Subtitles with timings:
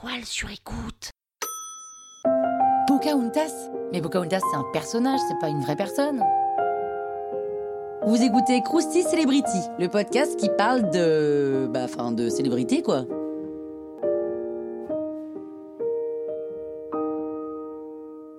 [0.00, 1.10] toile sur écoute.
[2.86, 6.22] Pocahontas Mais Pocahontas, c'est un personnage, c'est pas une vraie personne.
[8.06, 11.68] Vous écoutez Krusty Celebrity, le podcast qui parle de.
[11.70, 13.04] Bah, enfin, de célébrité, quoi.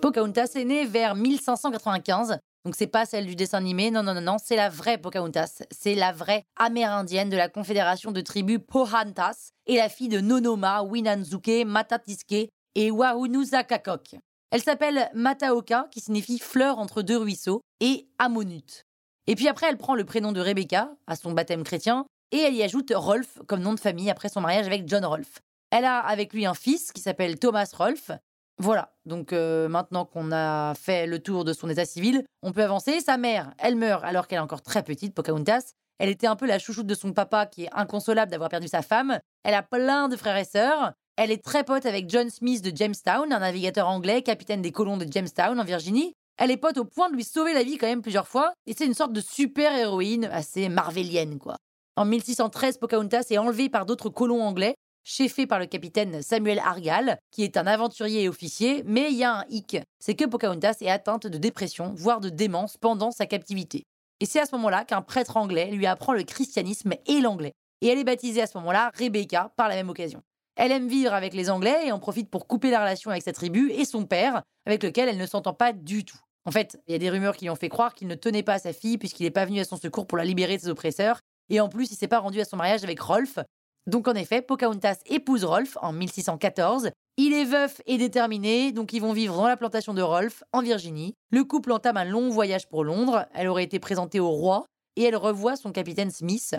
[0.00, 4.20] Pocahontas est née vers 1595, donc c'est pas celle du dessin animé, non, non, non,
[4.20, 5.62] non, c'est la vraie Pocahontas.
[5.72, 10.82] C'est la vraie amérindienne de la confédération de tribus Pohantas et la fille de Nonoma,
[10.84, 14.16] Winanzuke, Matatiske et Wahunuzakakok.
[14.52, 18.84] Elle s'appelle Mataoka, qui signifie fleur entre deux ruisseaux, et Amonut.
[19.26, 22.54] Et puis après, elle prend le prénom de Rebecca, à son baptême chrétien, et elle
[22.54, 25.40] y ajoute Rolf comme nom de famille après son mariage avec John Rolfe.
[25.70, 28.10] Elle a avec lui un fils qui s'appelle Thomas Rolfe.
[28.58, 32.62] Voilà, donc euh, maintenant qu'on a fait le tour de son état civil, on peut
[32.62, 33.00] avancer.
[33.00, 35.72] Sa mère, elle meurt alors qu'elle est encore très petite, Pocahontas.
[35.98, 38.82] Elle était un peu la chouchoute de son papa qui est inconsolable d'avoir perdu sa
[38.82, 39.18] femme.
[39.44, 40.92] Elle a plein de frères et sœurs.
[41.16, 44.96] Elle est très pote avec John Smith de Jamestown, un navigateur anglais, capitaine des colons
[44.96, 46.14] de Jamestown en Virginie.
[46.38, 48.72] Elle est pote au point de lui sauver la vie quand même plusieurs fois, et
[48.72, 51.56] c'est une sorte de super héroïne assez marvelienne quoi.
[51.94, 57.18] En 1613, Pocahontas est enlevée par d'autres colons anglais, cheffés par le capitaine Samuel Argall,
[57.30, 60.76] qui est un aventurier et officier, mais il y a un hic, c'est que Pocahontas
[60.80, 63.84] est atteinte de dépression, voire de démence pendant sa captivité.
[64.20, 67.52] Et c'est à ce moment-là qu'un prêtre anglais lui apprend le christianisme et l'anglais.
[67.80, 70.22] Et elle est baptisée à ce moment-là Rebecca par la même occasion.
[70.54, 73.32] Elle aime vivre avec les Anglais et en profite pour couper la relation avec sa
[73.32, 76.18] tribu et son père, avec lequel elle ne s'entend pas du tout.
[76.44, 78.42] En fait, il y a des rumeurs qui lui ont fait croire qu'il ne tenait
[78.42, 80.62] pas à sa fille puisqu'il n'est pas venu à son secours pour la libérer de
[80.62, 81.20] ses oppresseurs,
[81.50, 83.38] et en plus il s'est pas rendu à son mariage avec Rolf.
[83.86, 86.90] Donc en effet, Pocahontas épouse Rolf en 1614.
[87.16, 90.62] Il est veuf et déterminé, donc ils vont vivre dans la plantation de Rolf, en
[90.62, 91.14] Virginie.
[91.30, 94.64] Le couple entame un long voyage pour Londres, elle aurait été présentée au roi,
[94.96, 96.54] et elle revoit son capitaine Smith.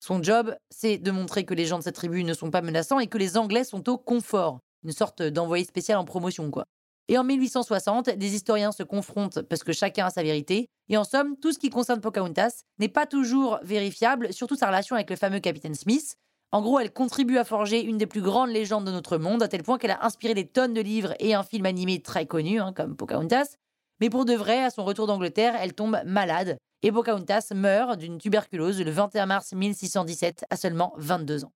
[0.00, 3.00] Son job, c'est de montrer que les gens de cette tribu ne sont pas menaçants
[3.00, 4.60] et que les Anglais sont au confort.
[4.84, 6.66] Une sorte d'envoyé spécial en promotion, quoi.
[7.08, 10.68] Et en 1860, des historiens se confrontent parce que chacun a sa vérité.
[10.88, 14.96] Et en somme, tout ce qui concerne Pocahontas n'est pas toujours vérifiable, surtout sa relation
[14.96, 16.16] avec le fameux capitaine Smith.
[16.56, 19.48] En gros, elle contribue à forger une des plus grandes légendes de notre monde, à
[19.48, 22.60] tel point qu'elle a inspiré des tonnes de livres et un film animé très connu,
[22.60, 23.56] hein, comme Pocahontas.
[24.00, 26.56] Mais pour de vrai, à son retour d'Angleterre, elle tombe malade.
[26.82, 31.52] Et Pocahontas meurt d'une tuberculose le 21 mars 1617 à seulement 22 ans.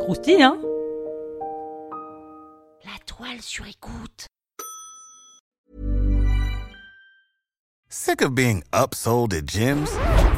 [0.00, 0.56] Croustille, hein?
[2.86, 4.28] La toile sur écoute.
[7.90, 9.90] Sick of being upsold at gyms?